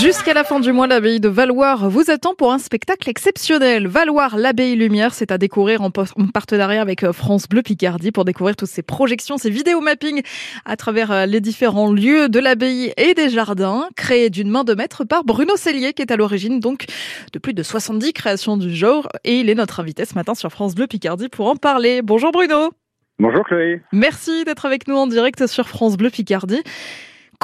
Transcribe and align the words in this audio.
Jusqu'à 0.00 0.34
la 0.34 0.42
fin 0.42 0.58
du 0.58 0.72
mois, 0.72 0.88
l'abbaye 0.88 1.20
de 1.20 1.28
Valoir 1.28 1.88
vous 1.88 2.10
attend 2.10 2.34
pour 2.34 2.52
un 2.52 2.58
spectacle 2.58 3.08
exceptionnel. 3.08 3.86
Valoir, 3.86 4.36
l'abbaye 4.36 4.74
lumière, 4.74 5.14
c'est 5.14 5.30
à 5.30 5.38
découvrir 5.38 5.82
en 5.82 5.90
partenariat 5.90 6.82
avec 6.82 7.04
euh, 7.04 7.12
France 7.12 7.48
Bleu 7.48 7.62
Picardie 7.62 8.10
pour 8.10 8.24
découvrir 8.24 8.56
toutes 8.56 8.68
ces 8.68 8.82
projections, 8.82 9.38
ces 9.38 9.50
vidéos 9.50 9.80
mapping 9.80 10.22
à 10.64 10.76
travers 10.76 11.12
euh, 11.12 11.26
les 11.26 11.40
différents 11.40 11.92
lieux 11.92 12.28
de 12.28 12.40
l'abbaye 12.40 12.92
et 12.96 13.14
des 13.14 13.28
jardins, 13.28 13.88
créés 13.96 14.30
d'une 14.30 14.50
main 14.50 14.64
de 14.64 14.74
maître 14.74 15.04
par 15.04 15.22
Bruno 15.22 15.56
Cellier, 15.56 15.92
qui 15.92 16.02
est 16.02 16.10
à 16.10 16.16
l'origine 16.16 16.58
donc 16.58 16.86
de 17.32 17.38
plus 17.38 17.54
de 17.54 17.62
70 17.62 18.12
créations 18.12 18.56
du 18.56 18.74
genre. 18.74 19.08
Et 19.22 19.38
il 19.38 19.48
est 19.48 19.54
notre 19.54 19.78
invité 19.78 20.04
ce 20.04 20.14
matin 20.14 20.34
sur 20.34 20.50
France 20.50 20.74
Bleu 20.74 20.88
Picardie 20.88 21.28
pour 21.28 21.48
en 21.48 21.56
parler. 21.56 22.02
Bonjour 22.02 22.32
Bruno. 22.32 22.72
Bonjour 23.20 23.44
Chloé. 23.44 23.80
Merci 23.92 24.44
d'être 24.44 24.66
avec 24.66 24.88
nous 24.88 24.96
en 24.96 25.06
direct 25.06 25.46
sur 25.46 25.68
France 25.68 25.96
Bleu 25.96 26.10
Picardie. 26.10 26.62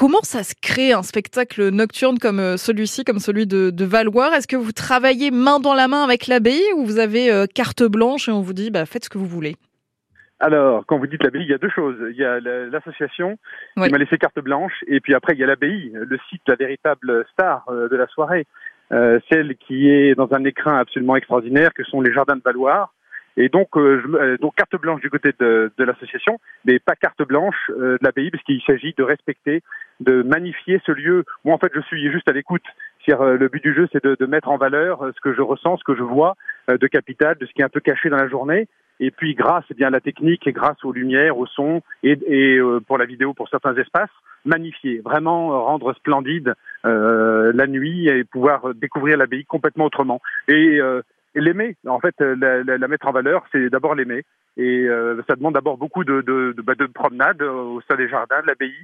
Comment 0.00 0.22
ça 0.22 0.44
se 0.44 0.54
crée 0.54 0.94
un 0.94 1.02
spectacle 1.02 1.68
nocturne 1.68 2.18
comme 2.18 2.40
euh, 2.40 2.56
celui-ci, 2.56 3.04
comme 3.04 3.18
celui 3.18 3.46
de, 3.46 3.68
de 3.68 3.84
Valoir 3.84 4.32
Est-ce 4.32 4.48
que 4.48 4.56
vous 4.56 4.72
travaillez 4.72 5.30
main 5.30 5.60
dans 5.60 5.74
la 5.74 5.88
main 5.88 6.02
avec 6.02 6.26
l'abbaye 6.26 6.72
ou 6.74 6.86
vous 6.86 6.98
avez 6.98 7.30
euh, 7.30 7.44
carte 7.44 7.82
blanche 7.82 8.26
et 8.26 8.32
on 8.32 8.40
vous 8.40 8.54
dit 8.54 8.70
bah, 8.70 8.86
faites 8.86 9.04
ce 9.04 9.10
que 9.10 9.18
vous 9.18 9.26
voulez? 9.26 9.56
Alors, 10.38 10.86
quand 10.86 10.96
vous 10.96 11.06
dites 11.06 11.22
l'abbaye, 11.22 11.42
il 11.42 11.50
y 11.50 11.52
a 11.52 11.58
deux 11.58 11.68
choses. 11.68 11.98
Il 12.12 12.16
y 12.16 12.24
a 12.24 12.40
l'association 12.40 13.36
qui 13.74 13.90
m'a 13.90 13.98
laissé 13.98 14.16
carte 14.16 14.40
blanche, 14.40 14.72
et 14.86 15.00
puis 15.00 15.12
après, 15.12 15.34
il 15.34 15.38
y 15.38 15.44
a 15.44 15.46
l'abbaye, 15.46 15.92
le 15.92 16.18
site, 16.30 16.40
la 16.48 16.56
véritable 16.56 17.26
star 17.34 17.66
euh, 17.68 17.90
de 17.90 17.96
la 17.96 18.06
soirée, 18.06 18.46
celle 19.30 19.54
qui 19.56 19.90
est 19.90 20.14
dans 20.14 20.32
un 20.32 20.44
écrin 20.44 20.78
absolument 20.78 21.16
extraordinaire, 21.16 21.74
que 21.74 21.84
sont 21.84 22.00
les 22.00 22.14
jardins 22.14 22.36
de 22.36 22.42
Valoir, 22.42 22.94
et 23.36 23.48
donc, 23.48 23.76
euh, 23.76 24.02
euh, 24.14 24.36
donc 24.38 24.54
carte 24.54 24.76
blanche 24.80 25.00
du 25.00 25.10
côté 25.10 25.30
de, 25.38 25.72
de 25.76 25.84
l'association, 25.84 26.38
mais 26.64 26.78
pas 26.78 26.94
carte 26.94 27.22
blanche 27.22 27.70
euh, 27.70 27.96
de 27.98 28.04
l'abbaye, 28.04 28.30
parce 28.30 28.42
qu'il 28.44 28.60
s'agit 28.62 28.94
de 28.96 29.02
respecter, 29.02 29.62
de 30.00 30.22
magnifier 30.22 30.80
ce 30.84 30.92
lieu. 30.92 31.24
Moi, 31.44 31.54
en 31.54 31.58
fait, 31.58 31.72
je 31.74 31.80
suis 31.80 32.10
juste 32.10 32.28
à 32.28 32.32
l'écoute. 32.32 32.64
Le 33.06 33.48
but 33.48 33.62
du 33.62 33.74
jeu, 33.74 33.88
c'est 33.92 34.04
de, 34.04 34.16
de, 34.18 34.26
mettre 34.26 34.50
en 34.50 34.56
valeur 34.56 35.10
ce 35.16 35.20
que 35.20 35.34
je 35.34 35.42
ressens, 35.42 35.78
ce 35.78 35.84
que 35.84 35.96
je 35.96 36.02
vois 36.02 36.36
de 36.68 36.86
capital, 36.86 37.36
de 37.38 37.46
ce 37.46 37.52
qui 37.52 37.60
est 37.60 37.64
un 37.64 37.68
peu 37.68 37.80
caché 37.80 38.08
dans 38.08 38.18
la 38.18 38.28
journée. 38.28 38.68
Et 39.00 39.10
puis, 39.10 39.34
grâce 39.34 39.64
eh 39.70 39.74
bien 39.74 39.88
à 39.88 39.90
la 39.90 40.00
technique 40.00 40.46
et 40.46 40.52
grâce 40.52 40.84
aux 40.84 40.92
lumières, 40.92 41.36
au 41.36 41.46
son 41.46 41.82
et, 42.04 42.16
et 42.28 42.60
pour 42.86 42.98
la 42.98 43.06
vidéo 43.06 43.34
pour 43.34 43.48
certains 43.48 43.74
espaces, 43.74 44.10
magnifier, 44.44 45.00
vraiment 45.00 45.64
rendre 45.64 45.92
splendide 45.94 46.54
euh, 46.84 47.50
la 47.54 47.66
nuit 47.66 48.06
et 48.08 48.22
pouvoir 48.22 48.74
découvrir 48.74 49.16
l'abbaye 49.16 49.44
complètement 49.44 49.86
autrement. 49.86 50.20
Et 50.46 50.78
l'aimer. 51.34 51.76
En 51.86 52.00
fait, 52.00 52.14
euh, 52.20 52.34
la, 52.64 52.88
mettre 52.88 53.06
en 53.06 53.12
valeur, 53.12 53.44
c'est 53.52 53.70
d'abord 53.70 53.94
l'aimer. 53.94 54.24
Et 54.56 54.86
euh, 54.88 55.22
ça 55.28 55.36
demande 55.36 55.54
d'abord 55.54 55.78
beaucoup 55.78 56.04
de, 56.04 56.22
de, 56.22 56.54
de, 56.56 56.62
bah, 56.62 56.74
de 56.74 56.86
promenades 56.86 57.42
au 57.42 57.80
sein 57.88 57.96
des 57.96 58.08
jardins 58.08 58.40
de 58.42 58.46
l'abbaye, 58.48 58.74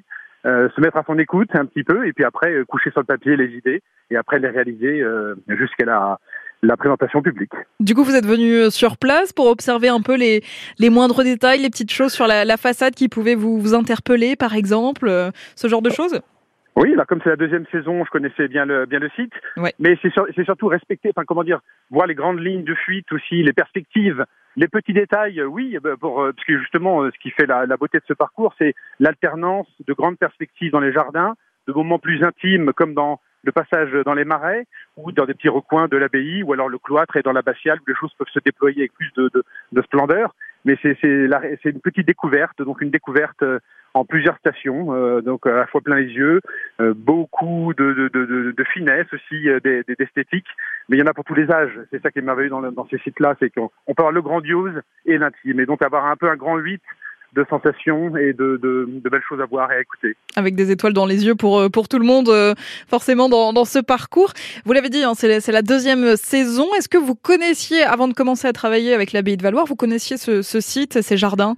euh, 0.44 0.68
se 0.74 0.80
mettre 0.80 0.96
à 0.96 1.04
son 1.04 1.18
écoute 1.18 1.50
un 1.54 1.66
petit 1.66 1.82
peu, 1.82 2.06
et 2.06 2.12
puis 2.12 2.24
après 2.24 2.52
euh, 2.52 2.64
coucher 2.64 2.90
sur 2.90 3.00
le 3.00 3.06
papier 3.06 3.36
les 3.36 3.56
idées, 3.56 3.82
et 4.10 4.16
après 4.16 4.38
les 4.38 4.48
réaliser 4.48 5.02
jusqu'à 5.48 5.84
la, 5.84 6.20
la 6.62 6.76
présentation 6.76 7.20
publique. 7.20 7.52
Du 7.80 7.94
coup, 7.94 8.04
vous 8.04 8.14
êtes 8.14 8.26
venu 8.26 8.70
sur 8.70 8.96
place 8.96 9.32
pour 9.32 9.46
observer 9.48 9.88
un 9.88 10.00
peu 10.00 10.16
les, 10.16 10.44
les 10.78 10.88
moindres 10.88 11.24
détails, 11.24 11.60
les 11.60 11.70
petites 11.70 11.92
choses 11.92 12.12
sur 12.12 12.28
la, 12.28 12.44
la 12.44 12.56
façade 12.56 12.94
qui 12.94 13.08
pouvaient 13.08 13.34
vous, 13.34 13.60
vous 13.60 13.74
interpeller, 13.74 14.36
par 14.36 14.54
exemple, 14.54 15.10
ce 15.56 15.68
genre 15.68 15.82
de 15.82 15.90
choses? 15.90 16.20
Oui, 16.76 16.94
bah 16.94 17.06
comme 17.06 17.20
c'est 17.24 17.30
la 17.30 17.36
deuxième 17.36 17.66
saison, 17.72 18.04
je 18.04 18.10
connaissais 18.10 18.48
bien 18.48 18.66
le 18.66 18.84
bien 18.84 18.98
le 18.98 19.08
site, 19.16 19.32
mais 19.78 19.98
c'est 20.02 20.44
surtout 20.44 20.68
respecter, 20.68 21.08
enfin 21.08 21.24
comment 21.26 21.42
dire, 21.42 21.60
voir 21.90 22.06
les 22.06 22.14
grandes 22.14 22.40
lignes 22.40 22.64
de 22.64 22.74
fuite 22.74 23.10
aussi, 23.12 23.42
les 23.42 23.54
perspectives, 23.54 24.26
les 24.56 24.68
petits 24.68 24.92
détails. 24.92 25.42
Oui, 25.42 25.78
bah, 25.82 25.96
pour 25.98 26.22
euh, 26.22 26.32
parce 26.32 26.46
que 26.46 26.58
justement, 26.58 27.02
euh, 27.02 27.10
ce 27.14 27.18
qui 27.18 27.30
fait 27.30 27.46
la, 27.46 27.64
la 27.64 27.76
beauté 27.78 27.98
de 27.98 28.04
ce 28.06 28.12
parcours, 28.12 28.54
c'est 28.58 28.74
l'alternance 29.00 29.68
de 29.86 29.92
grandes 29.94 30.18
perspectives 30.18 30.70
dans 30.70 30.80
les 30.80 30.92
jardins, 30.92 31.34
de 31.66 31.72
moments 31.72 31.98
plus 31.98 32.22
intimes 32.22 32.72
comme 32.74 32.92
dans 32.92 33.20
le 33.42 33.52
passage 33.52 33.92
dans 34.04 34.14
les 34.14 34.24
marais 34.24 34.66
ou 34.96 35.12
dans 35.12 35.24
des 35.24 35.32
petits 35.32 35.48
recoins 35.48 35.88
de 35.88 35.96
l'abbaye 35.96 36.42
ou 36.42 36.52
alors 36.52 36.68
le 36.68 36.78
cloître 36.78 37.16
et 37.16 37.22
dans 37.22 37.32
l'abbatiale 37.32 37.78
où 37.78 37.84
les 37.88 37.94
choses 37.94 38.12
peuvent 38.18 38.28
se 38.34 38.40
déployer 38.40 38.82
avec 38.82 38.92
plus 38.92 39.10
de, 39.16 39.30
de, 39.32 39.44
de 39.72 39.82
splendeur. 39.82 40.34
Mais 40.66 40.76
c'est 40.82 41.70
une 41.70 41.80
petite 41.80 42.06
découverte, 42.06 42.60
donc 42.60 42.82
une 42.82 42.90
découverte 42.90 43.42
euh, 43.42 43.60
en 43.96 44.04
plusieurs 44.04 44.36
stations, 44.38 44.92
euh, 44.92 45.22
donc 45.22 45.46
à 45.46 45.52
la 45.52 45.66
fois 45.66 45.80
plein 45.80 45.96
les 45.96 46.12
yeux, 46.12 46.40
euh, 46.80 46.92
beaucoup 46.94 47.72
de, 47.72 47.92
de, 47.94 48.08
de, 48.08 48.52
de, 48.52 48.64
finesse 48.64 49.06
aussi, 49.12 49.48
euh, 49.48 49.58
d'esthétique, 49.98 50.46
mais 50.88 50.96
il 50.96 51.00
y 51.00 51.02
en 51.02 51.06
a 51.06 51.14
pour 51.14 51.24
tous 51.24 51.34
les 51.34 51.50
âges. 51.50 51.78
C'est 51.90 52.02
ça 52.02 52.10
qui 52.10 52.18
est 52.18 52.22
merveilleux 52.22 52.50
dans, 52.50 52.60
dans 52.60 52.86
ces 52.88 52.98
sites-là, 52.98 53.36
c'est 53.40 53.48
qu'on 53.48 53.70
peut 53.86 53.94
avoir 54.02 54.12
le 54.12 54.20
grandiose 54.20 54.82
et 55.06 55.16
l'intime, 55.16 55.60
et 55.60 55.66
donc 55.66 55.82
avoir 55.82 56.04
un 56.06 56.16
peu 56.16 56.28
un 56.28 56.36
grand 56.36 56.58
8 56.58 56.82
de 57.34 57.44
sensations 57.50 58.16
et 58.16 58.32
de, 58.32 58.58
de, 58.62 58.88
de, 58.88 59.08
belles 59.10 59.22
choses 59.28 59.40
à 59.40 59.46
voir 59.46 59.70
et 59.72 59.76
à 59.76 59.80
écouter. 59.80 60.16
Avec 60.36 60.54
des 60.54 60.70
étoiles 60.70 60.92
dans 60.92 61.06
les 61.06 61.26
yeux 61.26 61.34
pour, 61.34 61.70
pour 61.70 61.88
tout 61.88 61.98
le 61.98 62.06
monde, 62.06 62.30
forcément, 62.88 63.28
dans, 63.28 63.52
dans 63.52 63.64
ce 63.64 63.78
parcours. 63.78 64.32
Vous 64.64 64.72
l'avez 64.72 64.88
dit, 64.88 65.02
hein, 65.02 65.12
c'est 65.14 65.28
la, 65.28 65.52
la, 65.52 65.62
deuxième 65.62 66.16
saison. 66.16 66.66
Est-ce 66.76 66.88
que 66.88 66.98
vous 66.98 67.14
connaissiez, 67.14 67.82
avant 67.82 68.08
de 68.08 68.14
commencer 68.14 68.48
à 68.48 68.52
travailler 68.52 68.94
avec 68.94 69.12
l'abbaye 69.12 69.36
de 69.36 69.42
Valoir, 69.42 69.66
vous 69.66 69.76
connaissiez 69.76 70.16
ce, 70.16 70.42
ce 70.42 70.60
site, 70.60 71.02
ces 71.02 71.16
jardins? 71.16 71.56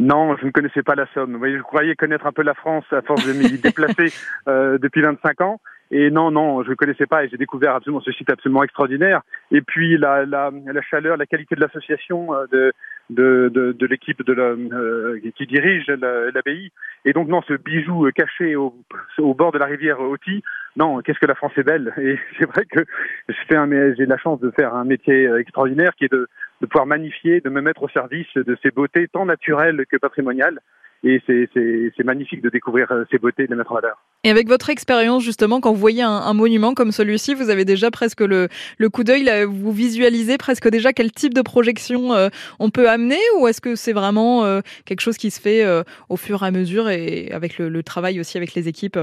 Non, 0.00 0.36
je 0.36 0.46
ne 0.46 0.50
connaissais 0.52 0.82
pas 0.82 0.94
la 0.94 1.06
Somme. 1.12 1.32
Vous 1.32 1.38
voyez, 1.38 1.56
je 1.56 1.62
croyais 1.62 1.96
connaître 1.96 2.26
un 2.26 2.32
peu 2.32 2.42
la 2.42 2.54
France 2.54 2.84
à 2.92 3.02
force 3.02 3.26
de 3.26 3.32
m'y 3.32 3.58
déplacer 3.58 4.12
euh, 4.46 4.78
depuis 4.78 5.02
25 5.02 5.40
ans. 5.40 5.60
Et 5.90 6.10
non, 6.10 6.30
non, 6.30 6.62
je 6.62 6.70
ne 6.70 6.74
connaissais 6.74 7.06
pas 7.06 7.24
et 7.24 7.28
j'ai 7.28 7.38
découvert 7.38 7.74
absolument 7.74 8.02
ce 8.02 8.12
site 8.12 8.30
absolument 8.30 8.62
extraordinaire. 8.62 9.22
Et 9.50 9.62
puis 9.62 9.96
la, 9.96 10.26
la, 10.26 10.50
la 10.50 10.82
chaleur, 10.82 11.16
la 11.16 11.26
qualité 11.26 11.54
de 11.54 11.60
l'association 11.60 12.34
euh, 12.34 12.46
de, 12.52 12.72
de, 13.08 13.50
de, 13.52 13.72
de 13.72 13.86
l'équipe 13.86 14.22
de 14.22 14.32
la, 14.34 14.42
euh, 14.42 15.18
qui 15.34 15.46
dirige 15.46 15.86
l'abbaye. 15.86 16.72
Et 17.06 17.14
donc 17.14 17.28
non, 17.28 17.40
ce 17.48 17.54
bijou 17.54 18.06
euh, 18.06 18.10
caché 18.10 18.54
au, 18.54 18.74
au 19.16 19.34
bord 19.34 19.52
de 19.52 19.58
la 19.58 19.64
rivière 19.64 20.00
Oti, 20.00 20.42
non, 20.76 21.00
qu'est-ce 21.00 21.18
que 21.18 21.26
la 21.26 21.34
France 21.34 21.52
est 21.56 21.62
belle. 21.62 21.94
Et 21.96 22.18
c'est 22.38 22.46
vrai 22.46 22.66
que 22.66 22.80
j'ai 23.28 24.06
la 24.06 24.18
chance 24.18 24.40
de 24.40 24.50
faire 24.50 24.74
un 24.74 24.84
métier 24.84 25.30
extraordinaire 25.38 25.94
qui 25.96 26.04
est 26.04 26.12
de, 26.12 26.28
de 26.60 26.66
pouvoir 26.66 26.86
magnifier, 26.86 27.40
de 27.40 27.48
me 27.48 27.62
mettre 27.62 27.82
au 27.82 27.88
service 27.88 28.32
de 28.34 28.58
ces 28.62 28.70
beautés 28.70 29.08
tant 29.08 29.24
naturelles 29.24 29.86
que 29.90 29.96
patrimoniales 29.96 30.60
et 31.04 31.22
c'est 31.26 32.04
magnifique 32.04 32.42
de 32.42 32.48
découvrir 32.48 32.90
euh, 32.90 33.04
ces 33.10 33.18
beautés 33.18 33.44
et 33.44 33.46
de 33.46 33.52
les 33.52 33.58
mettre 33.58 33.72
en 33.72 33.76
valeur. 33.76 34.02
Et 34.24 34.30
avec 34.30 34.48
votre 34.48 34.68
expérience, 34.70 35.22
justement, 35.22 35.60
quand 35.60 35.72
vous 35.72 35.78
voyez 35.78 36.02
un, 36.02 36.10
un 36.10 36.34
monument 36.34 36.74
comme 36.74 36.90
celui-ci, 36.92 37.34
vous 37.34 37.50
avez 37.50 37.64
déjà 37.64 37.90
presque 37.90 38.20
le, 38.20 38.48
le 38.78 38.88
coup 38.88 39.04
d'œil, 39.04 39.30
vous 39.44 39.72
visualisez 39.72 40.38
presque 40.38 40.68
déjà 40.68 40.92
quel 40.92 41.12
type 41.12 41.34
de 41.34 41.42
projection 41.42 42.14
euh, 42.14 42.28
on 42.58 42.70
peut 42.70 42.88
amener, 42.88 43.20
ou 43.38 43.46
est-ce 43.46 43.60
que 43.60 43.76
c'est 43.76 43.92
vraiment 43.92 44.44
euh, 44.44 44.60
quelque 44.84 45.00
chose 45.00 45.16
qui 45.16 45.30
se 45.30 45.40
fait 45.40 45.64
au 46.08 46.16
fur 46.16 46.42
et 46.42 46.46
à 46.46 46.50
mesure 46.50 46.88
et 46.88 47.30
avec 47.32 47.58
le, 47.58 47.68
le 47.68 47.82
travail 47.82 48.20
aussi 48.20 48.36
avec 48.36 48.54
les 48.54 48.68
équipes? 48.68 48.98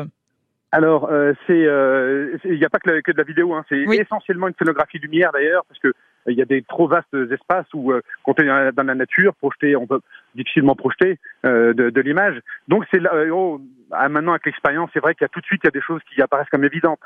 Alors, 0.72 1.10
il 1.50 2.36
n'y 2.44 2.66
a 2.66 2.70
pas 2.70 2.80
que, 2.80 3.00
que, 3.02 3.12
de 3.12 3.18
la 3.18 3.24
vidéo, 3.24 3.54
hein. 3.54 3.64
c'est 3.70 3.80
essentiellement 3.80 4.48
une 4.48 4.54
scénographie 4.60 4.98
lumière 4.98 5.32
d'ailleurs, 5.32 5.64
parce 5.68 5.80
que 5.80 5.94
il 6.28 6.38
y 6.38 6.42
a 6.42 6.46
des 6.46 6.62
trop 6.64 6.88
vastes 6.88 7.14
espaces 7.32 7.68
où, 7.74 7.92
euh, 7.92 8.02
quand 8.24 8.40
on 8.40 8.44
est 8.44 8.72
dans 8.72 8.84
la 8.84 8.96
nature, 8.96 9.36
projeter, 9.36 9.76
on 9.76 9.88
peut 9.88 10.02
difficilement 10.34 10.76
projeter 10.76 11.20
euh, 11.46 11.74
de, 11.74 11.90
de 11.90 12.02
l'image. 12.02 12.40
Donc 12.68 12.86
c'est 12.92 13.04
euh, 13.06 13.30
oh, 13.32 13.62
ah, 13.92 14.10
maintenant 14.10 14.32
avec 14.32 14.46
l'expérience, 14.46 14.90
c'est 14.94 15.00
vrai 15.00 15.14
qu'il 15.14 15.24
y 15.24 15.26
a 15.26 15.30
tout 15.30 15.42
de 15.42 15.46
suite 15.46 15.62
il 15.64 15.68
y 15.68 15.70
a 15.70 15.72
des 15.72 15.82
choses 15.82 16.02
qui 16.14 16.22
apparaissent 16.22 16.50
comme 16.50 16.64
évidentes. 16.64 17.00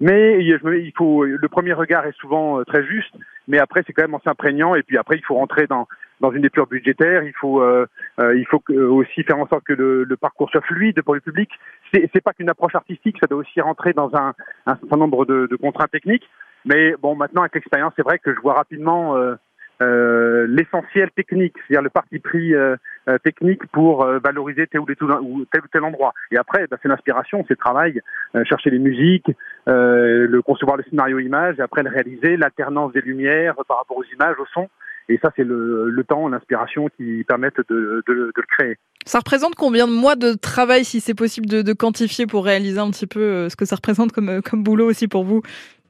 Mais 0.00 0.44
il 0.44 0.92
faut 0.96 1.24
le 1.24 1.48
premier 1.48 1.74
regard 1.74 2.06
est 2.06 2.16
souvent 2.16 2.64
très 2.64 2.84
juste, 2.84 3.14
mais 3.46 3.58
après 3.58 3.84
c'est 3.86 3.92
quand 3.92 4.02
même 4.02 4.14
en 4.14 4.20
s'imprégnant 4.20 4.74
et 4.74 4.82
puis 4.82 4.98
après 4.98 5.16
il 5.16 5.24
faut 5.24 5.36
rentrer 5.36 5.68
dans 5.68 5.86
dans 6.18 6.32
une 6.32 6.44
épure 6.44 6.66
budgétaire. 6.66 7.22
Il 7.22 7.34
faut 7.34 7.62
euh, 7.62 7.86
il 8.18 8.44
faut 8.46 8.60
aussi 8.68 9.22
faire 9.22 9.38
en 9.38 9.46
sorte 9.46 9.64
que 9.64 9.74
le, 9.74 10.02
le 10.02 10.16
parcours 10.16 10.50
soit 10.50 10.62
fluide 10.62 11.02
pour 11.02 11.14
le 11.14 11.20
public. 11.20 11.50
C'est 11.92 12.10
c'est 12.12 12.20
pas 12.20 12.32
qu'une 12.32 12.50
approche 12.50 12.74
artistique, 12.74 13.18
ça 13.20 13.28
doit 13.28 13.38
aussi 13.38 13.60
rentrer 13.60 13.92
dans 13.92 14.10
un, 14.16 14.34
un 14.66 14.76
certain 14.76 14.96
nombre 14.96 15.24
de, 15.24 15.46
de 15.48 15.56
contraintes 15.56 15.92
techniques. 15.92 16.28
Mais 16.64 16.94
bon, 17.00 17.14
maintenant 17.14 17.42
avec 17.42 17.54
l'expérience, 17.54 17.92
c'est 17.96 18.02
vrai 18.02 18.18
que 18.18 18.34
je 18.34 18.40
vois 18.40 18.54
rapidement 18.54 19.16
euh, 19.16 19.34
euh, 19.82 20.46
l'essentiel 20.48 21.10
technique, 21.10 21.54
c'est-à-dire 21.66 21.82
le 21.82 21.90
parti 21.90 22.18
pris 22.18 22.54
euh, 22.54 22.76
euh 23.08 23.18
technique 23.18 23.66
pour 23.72 24.04
euh, 24.04 24.18
valoriser 24.22 24.66
tel 24.66 24.80
ou, 24.80 24.86
tel 24.86 25.02
ou, 25.22 25.44
tel 25.72 25.82
endroit. 25.82 26.12
Et 26.30 26.36
après, 26.36 26.66
bah, 26.70 26.76
c'est 26.82 26.88
l'inspiration, 26.88 27.44
c'est 27.48 27.54
le 27.54 27.56
travail, 27.56 28.00
chercher 28.44 28.70
les 28.70 28.78
musiques, 28.78 29.30
le 29.66 30.40
concevoir 30.40 30.76
le 30.76 30.84
scénario 30.84 31.18
image, 31.18 31.56
et 31.58 31.62
après 31.62 31.82
le 31.82 31.90
réaliser, 31.90 32.36
l'alternance 32.36 32.92
des 32.92 33.00
lumières 33.00 33.54
par 33.66 33.78
rapport 33.78 33.96
aux 33.96 34.04
images, 34.04 34.36
au 34.38 34.46
son. 34.52 34.68
Et 35.08 35.18
ça, 35.22 35.32
c'est 35.36 35.44
le, 35.44 35.90
le, 35.90 36.04
temps, 36.04 36.28
l'inspiration 36.28 36.88
qui 36.96 37.24
permettent 37.24 37.60
de, 37.68 38.02
de, 38.06 38.14
de, 38.14 38.32
le 38.36 38.46
créer. 38.56 38.76
Ça 39.04 39.18
représente 39.18 39.56
combien 39.56 39.88
de 39.88 39.92
mois 39.92 40.14
de 40.14 40.34
travail, 40.34 40.84
si 40.84 41.00
c'est 41.00 41.14
possible 41.14 41.46
de, 41.46 41.62
de, 41.62 41.72
quantifier, 41.72 42.26
pour 42.26 42.44
réaliser 42.44 42.78
un 42.78 42.90
petit 42.90 43.08
peu 43.08 43.48
ce 43.48 43.56
que 43.56 43.64
ça 43.64 43.76
représente 43.76 44.12
comme, 44.12 44.40
comme 44.42 44.62
boulot 44.62 44.86
aussi 44.86 45.08
pour 45.08 45.24
vous? 45.24 45.42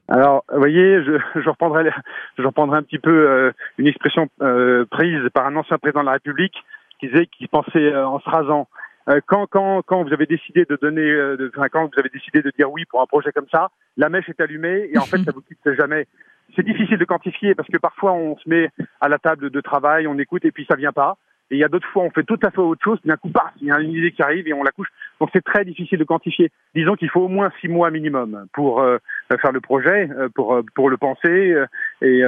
Alors, 0.09 0.43
vous 0.51 0.59
voyez, 0.59 1.03
je, 1.03 1.17
je, 1.35 1.49
reprendrai, 1.49 1.89
je 2.37 2.43
reprendrai 2.43 2.77
un 2.77 2.83
petit 2.83 2.99
peu 2.99 3.11
euh, 3.11 3.51
une 3.77 3.87
expression 3.87 4.27
euh, 4.41 4.85
prise 4.85 5.21
par 5.33 5.45
un 5.47 5.55
ancien 5.55 5.77
président 5.77 6.01
de 6.01 6.07
la 6.07 6.13
République 6.13 6.55
qui 6.99 7.07
disait 7.07 7.27
qu'il 7.27 7.47
pensait 7.47 7.93
euh, 7.93 8.05
en 8.05 8.19
se 8.19 8.29
rasant. 8.29 8.67
quand, 9.27 9.47
quand, 9.47 9.81
quand 9.85 10.03
vous 10.03 10.13
avez 10.13 10.25
décidé 10.25 10.65
de 10.65 10.77
donner, 10.81 11.03
de, 11.03 11.51
enfin, 11.55 11.69
quand 11.69 11.85
vous 11.85 11.99
avez 11.99 12.09
décidé 12.09 12.41
de 12.41 12.51
dire 12.57 12.71
oui 12.71 12.85
pour 12.85 13.01
un 13.01 13.05
projet 13.05 13.31
comme 13.31 13.47
ça, 13.51 13.69
la 13.97 14.09
mèche 14.09 14.29
est 14.29 14.41
allumée 14.41 14.89
et 14.91 14.97
en 14.97 15.05
fait, 15.05 15.17
ça 15.25 15.31
vous 15.33 15.41
quitte 15.41 15.73
jamais. 15.77 16.07
C'est 16.55 16.65
difficile 16.65 16.97
de 16.97 17.05
quantifier 17.05 17.55
parce 17.55 17.69
que 17.69 17.77
parfois 17.77 18.13
on 18.13 18.37
se 18.37 18.47
met 18.47 18.69
à 19.01 19.09
la 19.09 19.17
table 19.17 19.49
de 19.49 19.61
travail, 19.61 20.07
on 20.07 20.17
écoute 20.19 20.45
et 20.45 20.51
puis 20.51 20.65
ça 20.69 20.75
vient 20.75 20.91
pas. 20.91 21.17
Et 21.51 21.55
il 21.55 21.59
y 21.59 21.63
a 21.63 21.67
d'autres 21.67 21.87
fois, 21.89 22.03
on 22.03 22.09
fait 22.09 22.23
tout 22.23 22.39
à 22.41 22.51
fait 22.51 22.59
autre 22.59 22.83
chose, 22.83 22.99
puis 22.99 23.09
d'un 23.09 23.17
coup, 23.17 23.29
il 23.61 23.67
y 23.67 23.71
a 23.71 23.79
une 23.79 23.91
idée 23.91 24.11
qui 24.11 24.23
arrive 24.23 24.47
et 24.47 24.53
on 24.53 24.63
la 24.63 24.71
couche. 24.71 24.87
Donc 25.19 25.29
c'est 25.33 25.43
très 25.43 25.65
difficile 25.65 25.99
de 25.99 26.03
quantifier. 26.03 26.51
Disons 26.73 26.95
qu'il 26.95 27.09
faut 27.09 27.21
au 27.21 27.27
moins 27.27 27.51
six 27.61 27.67
mois 27.67 27.91
minimum 27.91 28.47
pour 28.53 28.81
euh, 28.81 28.97
faire 29.37 29.51
le 29.51 29.61
projet, 29.61 30.09
euh, 30.17 30.29
pour 30.29 30.61
pour 30.75 30.89
le 30.89 30.97
penser 30.97 31.55
et 32.01 32.21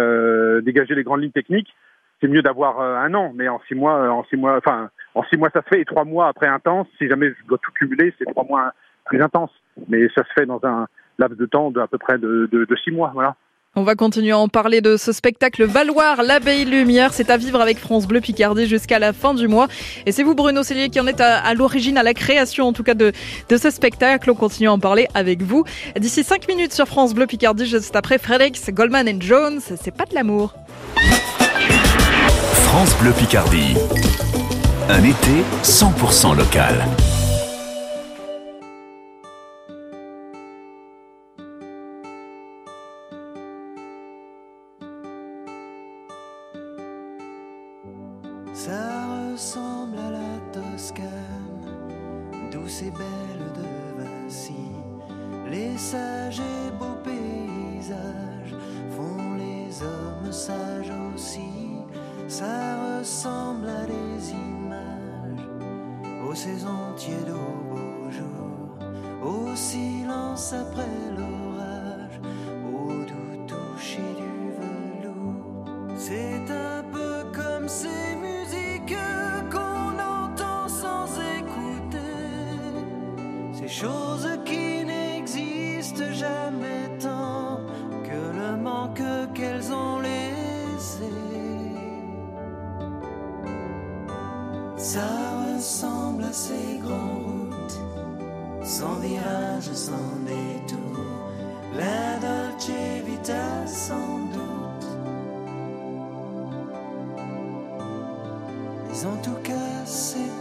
dégager 0.61 0.95
les 0.95 1.03
grandes 1.03 1.21
lignes 1.21 1.31
techniques. 1.31 1.73
C'est 2.21 2.27
mieux 2.27 2.41
d'avoir 2.41 2.79
un 2.79 3.13
an, 3.13 3.33
mais 3.35 3.49
en 3.49 3.59
six 3.67 3.75
mois, 3.75 4.09
en 4.09 4.23
six 4.25 4.37
mois, 4.37 4.57
enfin 4.57 4.89
en 5.15 5.23
six 5.23 5.37
mois 5.37 5.49
ça 5.53 5.61
se 5.61 5.67
fait 5.67 5.81
et 5.81 5.85
trois 5.85 6.05
mois 6.05 6.27
après 6.27 6.47
intense. 6.47 6.87
Si 6.97 7.07
jamais 7.07 7.29
je 7.29 7.47
dois 7.47 7.57
tout 7.57 7.71
cumuler, 7.71 8.13
c'est 8.17 8.25
trois 8.25 8.45
mois 8.45 8.71
plus 9.05 9.21
intense, 9.21 9.51
mais 9.89 10.07
ça 10.15 10.23
se 10.23 10.33
fait 10.33 10.45
dans 10.45 10.61
un 10.63 10.87
laps 11.19 11.37
de 11.37 11.45
temps 11.45 11.71
d'à 11.71 11.87
peu 11.87 11.97
près 11.97 12.17
de, 12.17 12.47
de, 12.51 12.65
de 12.65 12.75
six 12.77 12.91
mois, 12.91 13.11
voilà. 13.13 13.35
On 13.77 13.83
va 13.83 13.95
continuer 13.95 14.31
à 14.31 14.37
en 14.37 14.47
parler 14.47 14.79
de 14.79 14.95
ce 14.95 15.11
spectacle 15.11 15.65
Valoir, 15.65 16.23
l'abbaye 16.23 16.63
lumière. 16.63 17.13
C'est 17.13 17.29
à 17.29 17.35
vivre 17.35 17.59
avec 17.59 17.77
France 17.77 18.07
Bleu 18.07 18.21
Picardie 18.21 18.67
jusqu'à 18.67 18.99
la 18.99 19.11
fin 19.11 19.33
du 19.33 19.49
mois. 19.49 19.67
Et 20.05 20.13
c'est 20.13 20.23
vous, 20.23 20.33
Bruno 20.33 20.63
Cellier, 20.63 20.87
qui 20.87 21.01
en 21.01 21.07
êtes 21.07 21.19
à, 21.19 21.53
l'origine, 21.53 21.97
à 21.97 22.03
la 22.03 22.13
création, 22.13 22.67
en 22.67 22.71
tout 22.71 22.83
cas, 22.83 22.93
de, 22.93 23.11
ce 23.49 23.69
spectacle. 23.69 24.31
On 24.31 24.35
continue 24.35 24.69
à 24.69 24.71
en 24.71 24.79
parler 24.79 25.09
avec 25.13 25.41
vous. 25.41 25.65
D'ici 25.99 26.23
5 26.23 26.47
minutes 26.47 26.71
sur 26.71 26.87
France 26.87 27.13
Bleu 27.13 27.27
Picardie, 27.27 27.65
juste 27.65 27.97
après 27.97 28.17
Fredericks, 28.17 28.61
Goldman 28.69 29.09
and 29.09 29.19
Jones. 29.19 29.59
C'est 29.59 29.93
pas 29.93 30.05
de 30.05 30.15
l'amour. 30.15 30.53
France 32.53 32.95
Bleu 33.01 33.11
Picardie. 33.11 33.75
Un 34.87 35.03
été 35.03 35.43
100% 35.63 36.37
local. 36.37 36.85
douce 52.65 52.81
et 52.81 52.91
belle 52.91 53.51
de 53.53 54.01
Vinci, 54.01 54.71
les 55.47 55.77
sages 55.77 56.39
et 56.39 56.71
beaux 56.79 56.97
paysages 57.03 58.55
font 58.89 59.35
les 59.37 59.83
hommes 59.83 60.31
sages 60.31 60.91
aussi. 61.13 61.77
Ça 62.27 62.99
ressemble 62.99 63.69
à 63.69 63.85
des 63.85 64.31
images, 64.31 65.47
aux 66.27 66.33
saisons 66.33 66.93
tièdes, 66.95 67.29
aux 67.29 67.75
beaux 67.75 68.09
jours, 68.09 68.79
au 69.23 69.55
silence 69.55 70.53
après 70.53 70.87
l'eau. 71.15 71.34
chose 83.81 84.29
qui 84.45 84.85
n'existe 84.85 86.03
jamais 86.13 86.87
tant 86.97 87.59
que 88.07 88.21
le 88.39 88.55
manque 88.55 89.03
qu'elles 89.33 89.69
ont 89.73 89.99
laissé. 89.99 91.11
Ça 94.77 95.09
ressemble 95.47 96.23
à 96.23 96.31
ces 96.31 96.77
grandes 96.85 97.25
routes, 97.25 97.79
sans 98.63 98.95
virage, 99.07 99.69
sans 99.73 100.11
détour, 100.31 101.03
la 101.75 102.17
Dolce 102.23 102.71
Vita 103.05 103.67
sans 103.67 104.19
doute. 104.35 104.87
Mais 108.89 109.05
en 109.05 109.17
tout 109.21 109.41
cas, 109.43 109.85
c'est 109.85 110.34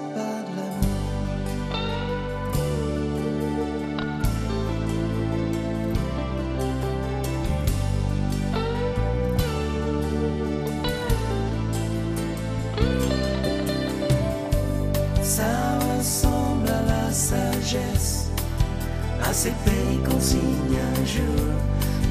C'était 19.44 20.10
consigne 20.10 20.78
un 20.80 21.04
jour, 21.04 21.44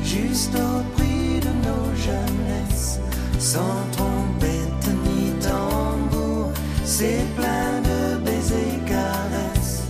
juste 0.04 0.54
au 0.54 0.84
prix 0.96 1.40
de 1.40 1.50
nos 1.66 1.96
jeunesses, 1.96 3.00
sans 3.40 3.88
trompette 3.92 4.88
ni 5.04 5.32
tambour. 5.40 6.52
C'est 6.86 7.26
plein 7.36 7.82
de 7.82 8.24
baisers 8.24 8.86
caresses, 8.86 9.82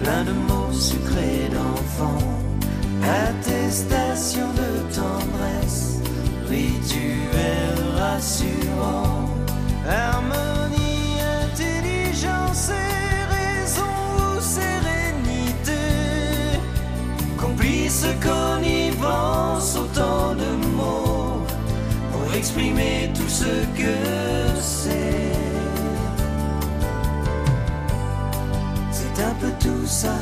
plein 0.00 0.22
de 0.22 0.30
mots 0.30 0.72
sucrés 0.72 1.48
d'enfants. 1.52 2.33
exprimer 22.54 23.10
tout 23.14 23.28
ce 23.28 23.44
que 23.76 24.60
c'est. 24.60 25.32
C'est 28.92 29.22
un 29.22 29.34
peu 29.40 29.50
tout 29.60 29.86
ça. 29.86 30.14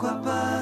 pourquoi 0.00 0.22
pas 0.22 0.59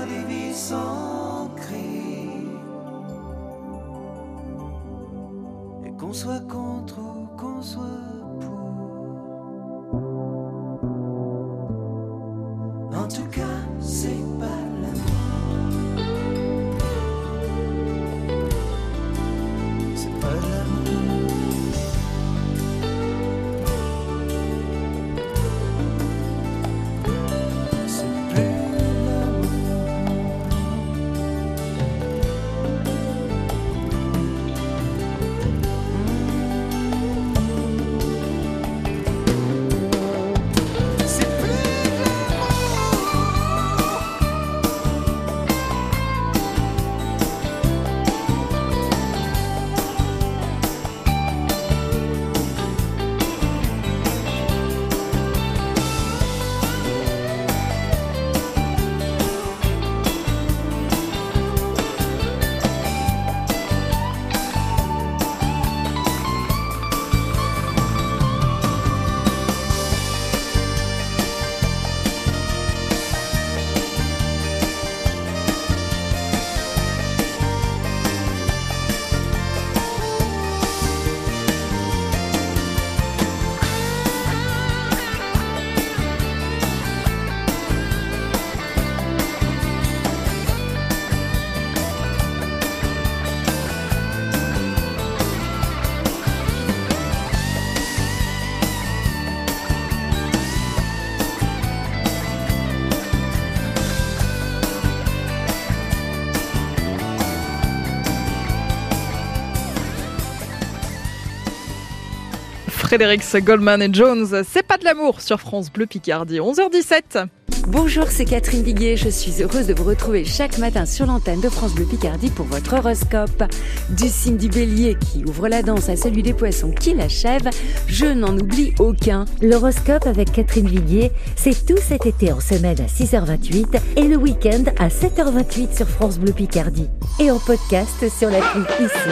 Frédéric 112.88 113.22
Goldman 113.44 113.82
et 113.82 113.92
Jones, 113.92 114.44
c'est 114.50 114.66
pas 114.66 114.78
de 114.78 114.84
l'amour 114.84 115.20
sur 115.20 115.38
France 115.40 115.70
Bleu 115.70 115.84
Picardie, 115.84 116.38
11h17. 116.38 117.26
Bonjour, 117.66 118.06
c'est 118.08 118.24
Catherine 118.24 118.62
Viguier. 118.62 118.96
Je 118.96 119.10
suis 119.10 119.42
heureuse 119.42 119.66
de 119.66 119.74
vous 119.74 119.84
retrouver 119.84 120.24
chaque 120.24 120.56
matin 120.56 120.86
sur 120.86 121.04
l'antenne 121.04 121.42
de 121.42 121.50
France 121.50 121.74
Bleu 121.74 121.84
Picardie 121.84 122.30
pour 122.30 122.46
votre 122.46 122.78
horoscope. 122.78 123.44
Du 123.90 124.08
signe 124.08 124.38
du 124.38 124.48
bélier 124.48 124.96
qui 124.96 125.22
ouvre 125.26 125.48
la 125.48 125.62
danse 125.62 125.90
à 125.90 125.96
celui 125.96 126.22
des 126.22 126.32
poissons 126.32 126.70
qui 126.70 126.94
l'achève, 126.94 127.50
je 127.88 128.06
n'en 128.06 128.34
oublie 128.38 128.72
aucun. 128.78 129.26
L'horoscope 129.42 130.06
avec 130.06 130.32
Catherine 130.32 130.68
Viguier, 130.68 131.12
c'est 131.36 131.66
tout 131.66 131.76
cet 131.76 132.06
été 132.06 132.32
en 132.32 132.40
semaine 132.40 132.80
à 132.80 132.86
6h28 132.86 133.82
et 133.96 134.08
le 134.08 134.16
week-end 134.16 134.64
à 134.78 134.88
7h28 134.88 135.76
sur 135.76 135.88
France 135.90 136.18
Bleu 136.18 136.32
Picardie. 136.32 136.88
Et 137.20 137.30
en 137.30 137.38
podcast 137.38 138.08
sur 138.08 138.30
l'appli 138.30 138.62
ici. 138.80 139.10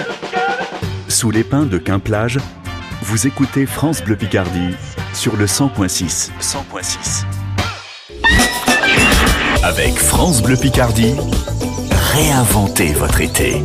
Sous 1.09 1.31
les 1.31 1.45
pins 1.45 1.67
de 1.67 1.77
Quimplage, 1.77 2.39
vous 3.07 3.29
écoutez 3.29 3.67
France 3.67 4.03
Bleu 4.03 4.17
Picardie 4.17 4.75
sur 5.15 5.37
le 5.37 5.47
100.6. 5.47 6.33
100.6. 6.41 7.25
Avec 9.63 9.95
France 9.95 10.43
Bleu 10.43 10.57
Picardie, 10.57 11.15
réinventez 12.13 12.93
votre 12.95 13.21
été. 13.21 13.63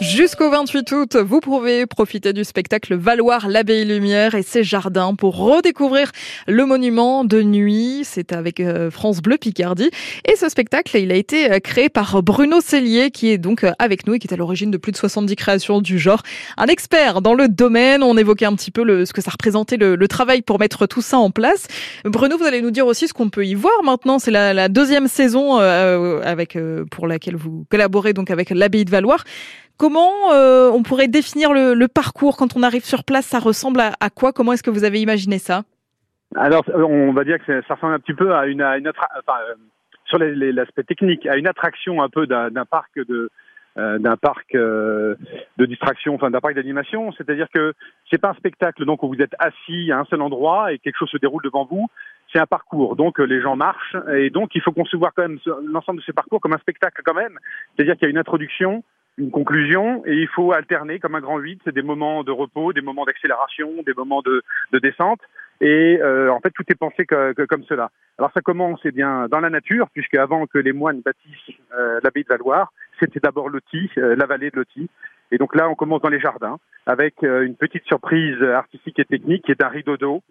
Jusqu'au 0.00 0.50
28 0.50 0.92
août, 0.92 1.16
vous 1.16 1.40
pouvez 1.40 1.84
profiter 1.84 2.32
du 2.32 2.42
spectacle 2.42 2.94
Valoir 2.94 3.48
l'Abbaye 3.48 3.84
Lumière 3.84 4.34
et 4.34 4.42
ses 4.42 4.64
jardins 4.64 5.14
pour 5.14 5.36
redécouvrir 5.36 6.10
le 6.48 6.64
monument 6.64 7.22
de 7.22 7.42
nuit. 7.42 8.00
C'est 8.04 8.32
avec 8.32 8.60
euh, 8.60 8.90
France 8.90 9.20
Bleu 9.20 9.36
Picardie. 9.36 9.90
Et 10.24 10.36
ce 10.36 10.48
spectacle, 10.48 10.96
il 10.96 11.12
a 11.12 11.16
été 11.16 11.52
euh, 11.52 11.58
créé 11.58 11.90
par 11.90 12.22
Bruno 12.22 12.62
Cellier, 12.62 13.10
qui 13.10 13.28
est 13.28 13.36
donc 13.36 13.62
euh, 13.62 13.72
avec 13.78 14.06
nous 14.06 14.14
et 14.14 14.18
qui 14.18 14.26
est 14.26 14.32
à 14.32 14.38
l'origine 14.38 14.70
de 14.70 14.78
plus 14.78 14.90
de 14.90 14.96
70 14.96 15.36
créations 15.36 15.82
du 15.82 15.98
genre. 15.98 16.22
Un 16.56 16.68
expert 16.68 17.20
dans 17.20 17.34
le 17.34 17.48
domaine. 17.48 18.02
On 18.02 18.16
évoquait 18.16 18.46
un 18.46 18.54
petit 18.54 18.70
peu 18.70 18.84
le, 18.84 19.04
ce 19.04 19.12
que 19.12 19.20
ça 19.20 19.30
représentait 19.30 19.76
le, 19.76 19.96
le, 19.96 20.08
travail 20.08 20.40
pour 20.40 20.58
mettre 20.58 20.86
tout 20.86 21.02
ça 21.02 21.18
en 21.18 21.30
place. 21.30 21.66
Bruno, 22.06 22.38
vous 22.38 22.44
allez 22.44 22.62
nous 22.62 22.70
dire 22.70 22.86
aussi 22.86 23.06
ce 23.06 23.12
qu'on 23.12 23.28
peut 23.28 23.44
y 23.44 23.54
voir 23.54 23.74
maintenant. 23.84 24.18
C'est 24.18 24.30
la, 24.30 24.54
la, 24.54 24.70
deuxième 24.70 25.08
saison 25.08 25.58
avec 25.58 26.56
pour 26.90 27.06
laquelle 27.06 27.36
vous 27.36 27.66
collaborez 27.68 28.14
donc 28.14 28.30
avec 28.30 28.48
l'Abbaye 28.48 28.86
de 28.86 28.90
Valoir. 28.90 29.24
Comment 29.80 30.34
euh, 30.34 30.70
on 30.70 30.82
pourrait 30.82 31.08
définir 31.08 31.54
le, 31.54 31.86
parcours 31.86 32.36
quand 32.36 32.54
on 32.54 32.62
arrive 32.62 32.84
sur 32.84 33.02
place? 33.02 33.24
Ça 33.24 33.38
ressemble 33.38 33.80
à, 33.80 34.10
quoi? 34.10 34.30
Comment 34.30 34.52
est-ce 34.52 34.62
que 34.62 34.68
vous 34.68 34.84
avez 34.84 35.00
imaginé 35.00 35.38
ça? 35.38 35.62
Alors, 36.36 36.64
on 36.74 37.14
va 37.14 37.24
dire 37.24 37.38
que 37.38 37.62
ça 37.66 37.76
ressemble 37.76 37.94
un 37.94 37.98
petit 37.98 38.12
peu 38.12 38.34
à 38.34 38.44
une, 38.44 38.60
à 38.60 38.74
euh, 38.74 39.54
sur 40.04 40.18
l'aspect 40.18 40.82
technique, 40.82 41.24
à 41.24 41.38
une 41.38 41.46
attraction 41.46 42.02
un 42.02 42.10
peu 42.10 42.26
d'un 42.26 42.66
parc 42.70 42.90
de 42.96 43.30
euh, 43.78 43.98
d'un 43.98 44.18
parc 44.18 44.52
de 44.52 45.16
distraction, 45.64 46.14
enfin 46.14 46.30
d'un 46.30 46.40
parc 46.40 46.56
d'animation. 46.56 47.10
C'est-à-dire 47.12 47.46
que 47.48 47.72
c'est 48.10 48.20
pas 48.20 48.28
un 48.28 48.34
spectacle 48.34 48.84
donc 48.84 49.02
où 49.02 49.08
vous 49.08 49.22
êtes 49.22 49.34
assis 49.38 49.90
à 49.92 50.00
un 50.00 50.04
seul 50.04 50.20
endroit 50.20 50.74
et 50.74 50.78
quelque 50.78 50.98
chose 50.98 51.08
se 51.08 51.16
déroule 51.16 51.42
devant 51.42 51.64
vous. 51.64 51.86
C'est 52.34 52.38
un 52.38 52.46
parcours, 52.46 52.96
donc 52.96 53.18
les 53.18 53.40
gens 53.40 53.56
marchent 53.56 53.96
et 54.12 54.28
donc 54.28 54.54
il 54.54 54.60
faut 54.60 54.72
concevoir 54.72 55.12
quand 55.16 55.22
même 55.22 55.38
l'ensemble 55.64 56.00
de 56.00 56.04
ces 56.04 56.12
parcours 56.12 56.38
comme 56.38 56.52
un 56.52 56.58
spectacle 56.58 57.00
quand 57.02 57.14
même. 57.14 57.38
C'est-à-dire 57.74 57.94
qu'il 57.94 58.02
y 58.02 58.06
a 58.08 58.10
une 58.10 58.18
introduction, 58.18 58.84
une 59.18 59.30
conclusion 59.30 60.02
et 60.06 60.14
il 60.14 60.28
faut 60.28 60.52
alterner 60.52 60.98
comme 60.98 61.14
un 61.14 61.20
grand 61.20 61.38
vide, 61.38 61.60
c'est 61.64 61.74
des 61.74 61.82
moments 61.82 62.24
de 62.24 62.30
repos, 62.30 62.72
des 62.72 62.80
moments 62.80 63.04
d'accélération, 63.04 63.70
des 63.84 63.92
moments 63.94 64.22
de, 64.22 64.42
de 64.72 64.78
descente 64.78 65.20
et 65.60 65.98
euh, 66.00 66.32
en 66.32 66.40
fait 66.40 66.50
tout 66.50 66.64
est 66.68 66.78
pensé 66.78 67.04
que, 67.04 67.44
comme 67.46 67.64
cela. 67.64 67.90
Alors 68.18 68.30
ça 68.32 68.40
commence 68.40 68.80
eh 68.84 68.92
bien 68.92 69.28
dans 69.28 69.40
la 69.40 69.50
nature 69.50 69.88
puisque 69.92 70.14
avant 70.14 70.46
que 70.46 70.58
les 70.58 70.72
moines 70.72 71.02
bâtissent 71.02 71.56
euh, 71.78 72.00
l'abbaye 72.02 72.24
de 72.24 72.28
Valoir, 72.28 72.72
c'était 72.98 73.20
d'abord 73.20 73.48
Loti, 73.48 73.90
euh, 73.98 74.16
la 74.16 74.26
vallée 74.26 74.50
de 74.50 74.56
Loti. 74.56 74.88
Et 75.32 75.38
donc 75.38 75.54
là 75.54 75.68
on 75.68 75.74
commence 75.74 76.00
dans 76.02 76.08
les 76.08 76.20
jardins 76.20 76.58
avec 76.86 77.22
euh, 77.22 77.42
une 77.42 77.56
petite 77.56 77.84
surprise 77.84 78.42
artistique 78.42 78.98
et 78.98 79.04
technique 79.04 79.44
qui 79.44 79.52
est 79.52 79.62
un 79.62 79.68
rideau 79.68 79.96
d'eau 79.96 80.22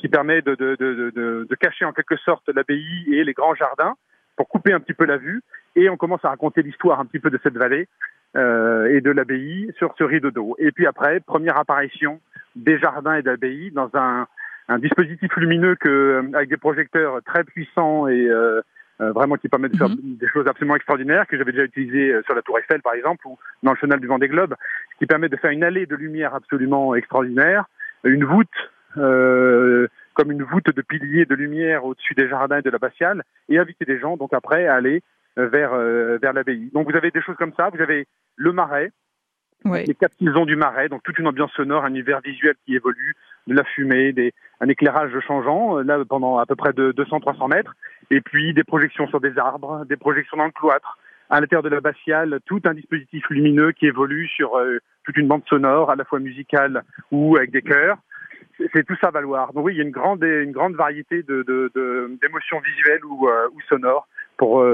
qui 0.00 0.08
permet 0.08 0.42
de, 0.42 0.56
de, 0.56 0.74
de, 0.74 1.46
de, 1.48 1.54
cacher 1.54 1.84
en 1.84 1.92
quelque 1.92 2.16
sorte 2.16 2.48
l'abbaye 2.48 3.14
et 3.14 3.22
les 3.22 3.32
grands 3.32 3.54
jardins 3.54 3.94
pour 4.38 4.48
couper 4.48 4.72
un 4.72 4.78
petit 4.78 4.94
peu 4.94 5.04
la 5.04 5.16
vue 5.16 5.42
et 5.74 5.90
on 5.90 5.96
commence 5.96 6.24
à 6.24 6.28
raconter 6.28 6.62
l'histoire 6.62 7.00
un 7.00 7.04
petit 7.04 7.18
peu 7.18 7.28
de 7.28 7.40
cette 7.42 7.58
vallée 7.58 7.88
euh, 8.36 8.86
et 8.86 9.00
de 9.00 9.10
l'abbaye 9.10 9.72
sur 9.78 9.94
ce 9.98 10.04
rideau 10.04 10.30
d'eau. 10.30 10.54
Et 10.60 10.70
puis 10.70 10.86
après, 10.86 11.18
première 11.18 11.58
apparition 11.58 12.20
des 12.54 12.78
jardins 12.78 13.14
et 13.14 13.22
de 13.22 13.30
l'abbaye 13.30 13.72
dans 13.72 13.90
un, 13.94 14.28
un, 14.68 14.78
dispositif 14.78 15.36
lumineux 15.36 15.74
que, 15.74 15.88
euh, 15.88 16.22
avec 16.34 16.48
des 16.48 16.56
projecteurs 16.56 17.20
très 17.24 17.42
puissants 17.42 18.06
et 18.06 18.28
euh, 18.28 18.60
euh, 19.00 19.10
vraiment 19.10 19.34
qui 19.34 19.48
permettent 19.48 19.72
de 19.72 19.76
faire 19.76 19.88
mhm. 19.88 20.16
des 20.20 20.28
choses 20.28 20.46
absolument 20.46 20.76
extraordinaires 20.76 21.26
que 21.26 21.36
j'avais 21.36 21.52
déjà 21.52 21.64
utilisé 21.64 22.14
sur 22.24 22.36
la 22.36 22.42
Tour 22.42 22.60
Eiffel 22.60 22.80
par 22.80 22.94
exemple 22.94 23.26
ou 23.26 23.36
dans 23.64 23.72
le 23.72 23.76
chenal 23.78 23.98
du 23.98 24.06
Vendée 24.06 24.28
Globe, 24.28 24.54
qui 25.00 25.06
permet 25.06 25.28
de 25.28 25.36
faire 25.36 25.50
une 25.50 25.64
allée 25.64 25.86
de 25.86 25.96
lumière 25.96 26.36
absolument 26.36 26.94
extraordinaire, 26.94 27.64
une 28.04 28.24
voûte 28.24 28.48
euh, 28.96 29.88
comme 30.18 30.32
une 30.32 30.42
voûte 30.42 30.74
de 30.74 30.82
piliers 30.82 31.26
de 31.26 31.34
lumière 31.36 31.84
au-dessus 31.84 32.14
des 32.14 32.28
jardins 32.28 32.58
et 32.58 32.62
de 32.62 32.70
l'abbatiale 32.70 33.22
et 33.48 33.58
inviter 33.58 33.84
des 33.84 34.00
gens 34.00 34.16
donc 34.16 34.34
après 34.34 34.66
à 34.66 34.74
aller 34.74 35.02
vers, 35.36 35.72
euh, 35.72 36.18
vers 36.20 36.32
l'abbaye. 36.32 36.70
Donc 36.74 36.90
vous 36.90 36.96
avez 36.96 37.12
des 37.12 37.22
choses 37.22 37.36
comme 37.36 37.52
ça, 37.56 37.70
vous 37.72 37.80
avez 37.80 38.06
le 38.36 38.52
marais, 38.52 38.90
les 39.64 39.94
quatre 39.94 40.14
saisons 40.18 40.44
du 40.44 40.56
marais, 40.56 40.88
donc 40.88 41.02
toute 41.02 41.18
une 41.18 41.26
ambiance 41.26 41.52
sonore, 41.52 41.84
un 41.84 41.90
univers 41.90 42.20
visuel 42.20 42.54
qui 42.64 42.74
évolue, 42.74 43.14
de 43.46 43.54
la 43.54 43.64
fumée, 43.64 44.12
des, 44.12 44.32
un 44.60 44.68
éclairage 44.68 45.12
changeant, 45.26 45.78
euh, 45.78 45.82
là 45.82 45.98
pendant 46.08 46.38
à 46.38 46.46
peu 46.46 46.54
près 46.54 46.72
de 46.72 46.92
200-300 46.92 47.48
mètres, 47.48 47.74
et 48.10 48.20
puis 48.20 48.54
des 48.54 48.64
projections 48.64 49.08
sur 49.08 49.20
des 49.20 49.38
arbres, 49.38 49.84
des 49.86 49.96
projections 49.96 50.36
dans 50.36 50.46
le 50.46 50.52
cloître, 50.52 50.98
à 51.30 51.40
l'intérieur 51.40 51.62
de 51.62 51.68
l'abbatiale, 51.68 52.40
tout 52.46 52.60
un 52.64 52.74
dispositif 52.74 53.28
lumineux 53.30 53.72
qui 53.72 53.86
évolue 53.86 54.28
sur 54.28 54.56
euh, 54.56 54.78
toute 55.04 55.16
une 55.16 55.28
bande 55.28 55.44
sonore, 55.48 55.90
à 55.90 55.96
la 55.96 56.04
fois 56.04 56.20
musicale 56.20 56.82
ou 57.10 57.36
avec 57.36 57.50
des 57.50 57.62
chœurs. 57.62 57.98
C'est 58.72 58.84
tout 58.84 58.96
ça 59.00 59.10
valoir. 59.10 59.52
Donc 59.52 59.64
oui, 59.64 59.74
il 59.74 59.78
y 59.78 59.80
a 59.80 59.84
une 59.84 59.90
grande, 59.90 60.22
une 60.22 60.52
grande 60.52 60.74
variété 60.74 61.22
de, 61.22 61.70
d'émotions 62.20 62.60
visuelles 62.60 63.04
ou, 63.04 63.28
ou 63.28 63.60
sonores 63.68 64.08
pour 64.36 64.64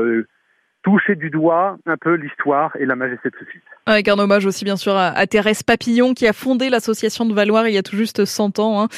toucher 0.85 1.17
du 1.17 1.31
doigt 1.31 1.79
un 1.87 1.97
peu 1.97 2.15
l'histoire 2.15 2.77
et 2.79 2.85
la 2.85 2.95
majesté 2.95 3.31
de 3.31 3.35
ce 3.41 3.45
site. 3.51 3.63
Avec 3.87 4.07
un 4.07 4.19
hommage 4.19 4.47
aussi 4.47 4.65
bien 4.65 4.77
sûr 4.77 4.95
à, 4.95 5.27
Thérèse 5.27 5.63
Papillon 5.63 6.15
qui 6.15 6.27
a 6.27 6.33
fondé 6.33 6.69
l'association 6.69 7.25
de 7.25 7.35
Valoir 7.35 7.67
il 7.67 7.75
y 7.75 7.79
a 7.79 7.83
tout 7.83 7.97
juste 7.97 8.25
100 8.25 8.59
ans, 8.59 8.83
hein, 8.83 8.89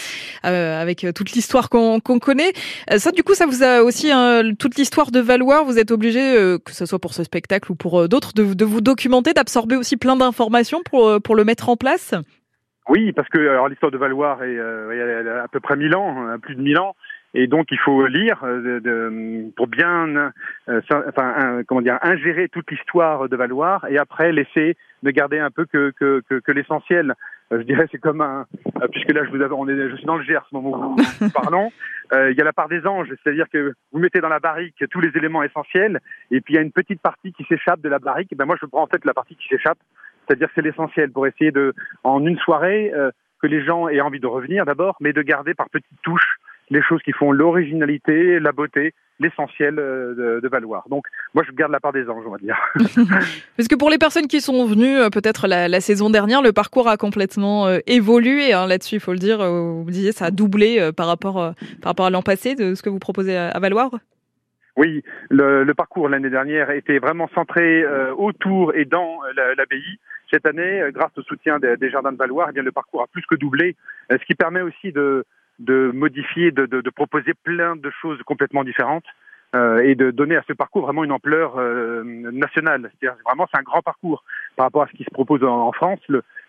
euh, 0.44 0.82
avec 0.82 1.04
euh, 1.04 1.12
toute 1.12 1.32
l'histoire 1.32 1.70
qu'on 1.70 2.00
connaît. 2.00 2.52
Euh, 2.90 2.98
ça 2.98 3.12
du 3.12 3.22
coup 3.22 3.34
ça 3.34 3.46
vous 3.46 3.62
a 3.62 3.82
aussi 3.82 4.10
hein, 4.10 4.42
toute 4.58 4.76
l'histoire 4.76 5.12
de 5.12 5.20
Valoir, 5.20 5.64
vous 5.64 5.78
êtes 5.78 5.92
obligé, 5.92 6.20
que 6.64 6.72
ce 6.72 6.86
soit 6.86 6.98
pour 6.98 7.14
ce 7.14 7.22
spectacle 7.22 7.70
ou 7.70 7.76
pour 7.76 8.08
d'autres, 8.08 8.32
de, 8.34 8.52
de, 8.54 8.64
vous 8.64 8.80
documenter, 8.80 9.32
d'absorber 9.32 9.76
aussi 9.76 9.96
plein 9.96 10.16
d'informations 10.16 10.82
pour, 10.84 11.22
pour 11.22 11.36
le 11.36 11.44
mettre 11.44 11.68
en 11.68 11.76
place? 11.76 12.14
Oui, 12.88 13.12
parce 13.12 13.28
que 13.28 13.38
alors 13.38 13.68
l'histoire 13.68 13.90
de 13.90 13.98
Valoir 13.98 14.42
est, 14.42 14.58
euh, 14.58 15.42
à 15.42 15.48
peu 15.48 15.60
près 15.60 15.76
1000 15.76 15.96
ans, 15.96 16.16
hein, 16.18 16.38
plus 16.38 16.54
de 16.54 16.62
1000 16.62 16.78
ans, 16.78 16.94
et 17.34 17.46
donc 17.48 17.66
il 17.70 17.78
faut 17.78 18.06
lire 18.06 18.42
euh, 18.44 18.80
de, 18.80 19.50
pour 19.56 19.66
bien, 19.66 20.32
euh, 20.68 20.80
enfin, 20.90 21.62
comment 21.66 21.82
dire, 21.82 21.98
ingérer 22.00 22.48
toute 22.48 22.70
l'histoire 22.70 23.28
de 23.28 23.36
Valoir 23.36 23.84
et 23.90 23.98
après 23.98 24.32
laisser 24.32 24.76
de 25.02 25.10
garder 25.10 25.38
un 25.38 25.50
peu 25.50 25.66
que 25.66 25.92
que, 25.98 26.22
que, 26.28 26.36
que 26.40 26.52
l'essentiel. 26.52 27.14
Euh, 27.52 27.58
je 27.60 27.64
dirais 27.64 27.86
c'est 27.92 27.98
comme 27.98 28.22
un, 28.22 28.46
puisque 28.90 29.12
là 29.12 29.22
je 29.24 29.30
vous 29.30 29.42
on 29.54 29.68
est, 29.68 29.90
je 29.90 29.96
suis 29.96 30.06
dans 30.06 30.16
le 30.16 30.24
Gers, 30.24 30.46
au 30.50 30.60
moment 30.62 30.94
où 30.94 30.96
nous 31.20 31.30
parlons. 31.34 31.70
il 32.12 32.34
y 32.36 32.40
a 32.40 32.44
la 32.44 32.54
part 32.54 32.68
des 32.68 32.86
anges, 32.86 33.12
c'est-à-dire 33.22 33.50
que 33.52 33.74
vous 33.92 33.98
mettez 33.98 34.20
dans 34.20 34.30
la 34.30 34.40
barrique 34.40 34.82
tous 34.90 35.00
les 35.00 35.10
éléments 35.14 35.42
essentiels, 35.42 36.00
et 36.30 36.40
puis 36.40 36.54
il 36.54 36.56
y 36.56 36.58
a 36.58 36.62
une 36.62 36.72
petite 36.72 37.02
partie 37.02 37.32
qui 37.34 37.44
s'échappe 37.44 37.82
de 37.82 37.88
la 37.90 37.98
barrique. 37.98 38.32
Et 38.32 38.36
ben 38.36 38.46
moi 38.46 38.56
je 38.58 38.64
prends 38.64 38.82
en 38.82 38.86
fait 38.86 39.04
la 39.04 39.12
partie 39.12 39.36
qui 39.36 39.46
s'échappe 39.48 39.78
c'est-à-dire 40.26 40.48
que 40.48 40.52
c'est 40.56 40.62
l'essentiel 40.62 41.10
pour 41.10 41.26
essayer 41.26 41.50
de, 41.50 41.74
en 42.04 42.24
une 42.24 42.38
soirée, 42.38 42.92
euh, 42.94 43.10
que 43.40 43.46
les 43.46 43.64
gens 43.64 43.88
aient 43.88 44.00
envie 44.00 44.20
de 44.20 44.26
revenir 44.26 44.64
d'abord, 44.64 44.96
mais 45.00 45.12
de 45.12 45.22
garder 45.22 45.54
par 45.54 45.68
petites 45.68 46.00
touches 46.02 46.36
les 46.68 46.82
choses 46.82 47.00
qui 47.02 47.12
font 47.12 47.30
l'originalité, 47.30 48.40
la 48.40 48.50
beauté, 48.50 48.92
l'essentiel 49.20 49.78
euh, 49.78 50.14
de, 50.14 50.40
de, 50.40 50.48
Valoir. 50.48 50.88
Donc, 50.88 51.06
moi, 51.32 51.44
je 51.46 51.52
garde 51.52 51.70
la 51.70 51.78
part 51.78 51.92
des 51.92 52.08
anges, 52.08 52.24
on 52.26 52.30
va 52.30 52.38
dire. 52.38 52.56
Parce 53.56 53.68
que 53.68 53.76
pour 53.76 53.88
les 53.88 53.98
personnes 53.98 54.26
qui 54.26 54.40
sont 54.40 54.66
venues 54.66 54.98
euh, 54.98 55.10
peut-être 55.10 55.46
la, 55.46 55.68
la, 55.68 55.80
saison 55.80 56.10
dernière, 56.10 56.42
le 56.42 56.52
parcours 56.52 56.88
a 56.88 56.96
complètement 56.96 57.68
évolué. 57.86 58.52
Hein, 58.52 58.66
Là-dessus, 58.66 58.96
il 58.96 59.00
faut 59.00 59.12
le 59.12 59.18
dire. 59.18 59.38
Vous 59.38 59.90
disiez, 59.90 60.10
ça 60.10 60.26
a 60.26 60.30
doublé 60.30 60.90
par 60.96 61.06
rapport 61.06 61.34
par 61.34 61.90
rapport 61.90 62.06
à 62.06 62.10
l'an 62.10 62.22
passé 62.22 62.54
de 62.56 62.74
ce 62.74 62.82
que 62.82 62.90
vous 62.90 62.98
proposez 62.98 63.36
à, 63.36 63.50
à 63.50 63.60
Valoir. 63.60 63.90
Oui, 64.76 65.02
le, 65.30 65.64
le 65.64 65.74
parcours 65.74 66.08
l'année 66.08 66.30
dernière 66.30 66.70
était 66.70 66.98
vraiment 66.98 67.28
centré 67.34 67.86
autour 68.16 68.74
et 68.74 68.84
dans 68.84 69.20
l'abbaye. 69.56 69.98
Cette 70.30 70.46
année, 70.46 70.82
euh, 70.82 70.90
grâce 70.90 71.16
au 71.16 71.22
soutien 71.22 71.58
des, 71.58 71.90
Jardins 71.90 72.12
de 72.12 72.16
Valois, 72.16 72.46
eh 72.50 72.52
bien, 72.52 72.62
le 72.62 72.72
parcours 72.72 73.02
a 73.02 73.06
plus 73.06 73.24
que 73.26 73.34
doublé, 73.34 73.76
euh, 74.10 74.18
ce 74.18 74.24
qui 74.24 74.34
permet 74.34 74.60
aussi 74.60 74.92
de, 74.92 75.24
modifier, 75.94 76.50
de, 76.50 76.90
proposer 76.90 77.32
plein 77.34 77.76
de 77.76 77.90
choses 78.02 78.20
complètement 78.24 78.64
différentes 78.64 79.04
euh, 79.54 79.78
et 79.78 79.94
de 79.94 80.10
donner 80.10 80.36
à 80.36 80.42
ce 80.46 80.52
parcours 80.52 80.82
vraiment 80.82 81.04
une 81.04 81.12
ampleur 81.12 81.56
nationale. 82.04 82.90
C'est-à-dire 82.98 83.18
vraiment 83.24 83.46
c'est 83.50 83.58
un 83.58 83.62
grand 83.62 83.82
parcours 83.82 84.24
par 84.56 84.66
rapport 84.66 84.82
à 84.82 84.86
ce 84.88 84.92
qui 84.92 85.04
se 85.04 85.10
propose 85.10 85.44
en, 85.44 85.72
France. 85.72 86.00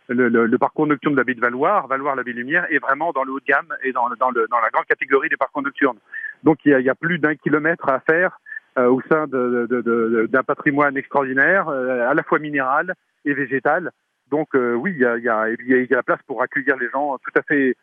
Le, 0.10 0.57
parcours 0.57 0.88
nocturne 0.88 1.13
de 1.13 1.19
la 1.19 1.24
baie 1.24 1.36
de 1.36 1.41
Valoir, 1.41 1.88
Valoir 1.88 2.15
la 2.15 2.24
baie 2.24 2.34
Lumière, 2.34 2.65
est 2.72 2.79
vraiment 2.79 3.12
dans 3.12 3.24
le 3.24 3.31
haut 3.31 3.39
de 3.39 3.46
gamme 3.46 3.74
et 3.84 3.91
dans, 3.91 4.07
la 4.07 4.69
grande 4.74 4.86
catégorie 4.89 5.29
des 5.29 5.38
parcours 5.38 5.62
nocturnes. 5.62 6.00
Donc 6.43 6.60
il 6.65 6.72
y 6.72 6.89
a, 6.89 6.96
plus 6.96 7.19
d'un 7.19 7.36
kilomètre 7.36 7.89
à 7.89 8.00
faire 8.00 8.39
au 8.77 9.01
sein 9.10 9.25
d'un 9.27 10.43
patrimoine 10.43 10.98
extraordinaire, 10.98 11.69
à 11.69 12.13
la 12.13 12.24
fois 12.24 12.39
minéral, 12.39 12.93
et 13.25 13.34
végétale. 13.34 13.91
Donc 14.29 14.50
euh, 14.55 14.74
oui, 14.74 14.93
il 14.96 15.00
y 15.00 15.05
a, 15.05 15.17
y, 15.17 15.29
a, 15.29 15.50
y 15.50 15.93
a, 15.93 15.96
la 15.96 16.03
place 16.03 16.22
pour 16.27 16.41
accueillir 16.41 16.77
les 16.77 16.89
gens 16.89 17.17
tout 17.17 17.39
à 17.39 17.41
fait 17.43 17.75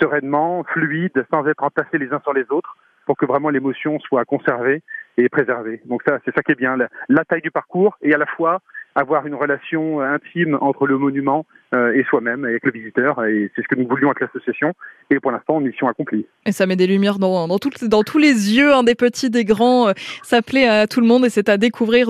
sereinement, 0.00 0.64
fluide, 0.64 1.24
sans 1.30 1.46
être 1.46 1.62
entassés 1.62 1.98
les 1.98 2.12
uns 2.12 2.20
sur 2.20 2.32
les 2.32 2.50
autres, 2.50 2.76
pour 3.06 3.16
que 3.16 3.26
vraiment 3.26 3.50
l'émotion 3.50 3.98
soit 4.00 4.24
conservée 4.24 4.82
et 5.16 5.28
préservée. 5.28 5.80
Donc 5.86 6.02
ça, 6.06 6.18
c'est 6.24 6.34
ça 6.34 6.42
qui 6.42 6.52
est 6.52 6.56
bien, 6.56 6.76
la, 7.08 7.24
taille 7.24 7.42
du 7.42 7.50
parcours 7.50 7.96
et 8.00 8.14
à 8.14 8.18
la 8.18 8.26
fois 8.26 8.60
avoir 8.94 9.26
une 9.26 9.34
relation 9.34 10.00
intime 10.00 10.58
entre 10.60 10.86
le 10.86 10.98
monument 10.98 11.46
euh, 11.74 11.92
et 11.94 12.04
soi-même, 12.04 12.44
avec 12.44 12.64
le 12.64 12.72
visiteur. 12.72 13.24
Et 13.24 13.50
c'est 13.54 13.62
ce 13.62 13.68
que 13.68 13.74
nous 13.74 13.88
voulions 13.88 14.10
avec 14.10 14.20
l'association. 14.20 14.74
Et 15.10 15.20
pour 15.20 15.32
l'instant, 15.32 15.60
mission 15.60 15.88
accomplie. 15.88 16.26
Et 16.46 16.52
ça 16.52 16.66
met 16.66 16.76
des 16.76 16.86
lumières 16.86 17.18
dans, 17.18 17.48
dans, 17.48 17.58
dans 17.58 18.02
tous 18.02 18.18
les 18.18 18.56
yeux, 18.56 18.70
des 18.84 18.94
petits, 18.94 19.30
des 19.30 19.44
grands. 19.44 19.88
Euh, 19.88 19.92
ça 20.22 20.42
plaît 20.42 20.66
à 20.66 20.86
tout 20.86 21.00
le 21.00 21.06
monde 21.06 21.24
et 21.24 21.30
c'est 21.30 21.48
à 21.48 21.56
découvrir. 21.56 21.92